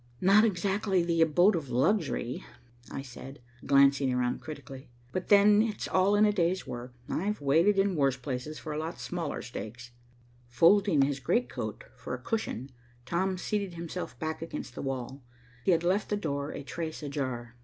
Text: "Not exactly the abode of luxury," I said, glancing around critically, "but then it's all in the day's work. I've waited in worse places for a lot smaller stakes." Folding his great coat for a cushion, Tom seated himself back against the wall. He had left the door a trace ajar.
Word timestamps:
"Not 0.19 0.43
exactly 0.43 1.03
the 1.03 1.21
abode 1.21 1.55
of 1.55 1.69
luxury," 1.69 2.43
I 2.91 3.03
said, 3.03 3.37
glancing 3.67 4.11
around 4.11 4.41
critically, 4.41 4.89
"but 5.11 5.27
then 5.27 5.61
it's 5.61 5.87
all 5.87 6.15
in 6.15 6.23
the 6.23 6.31
day's 6.33 6.65
work. 6.65 6.91
I've 7.07 7.39
waited 7.39 7.77
in 7.77 7.95
worse 7.95 8.17
places 8.17 8.57
for 8.57 8.73
a 8.73 8.79
lot 8.79 8.99
smaller 8.99 9.43
stakes." 9.43 9.91
Folding 10.47 11.03
his 11.03 11.19
great 11.19 11.49
coat 11.49 11.83
for 11.95 12.15
a 12.15 12.19
cushion, 12.19 12.71
Tom 13.05 13.37
seated 13.37 13.75
himself 13.75 14.17
back 14.17 14.41
against 14.41 14.73
the 14.73 14.81
wall. 14.81 15.21
He 15.65 15.69
had 15.71 15.83
left 15.83 16.09
the 16.09 16.17
door 16.17 16.49
a 16.49 16.63
trace 16.63 17.03
ajar. 17.03 17.53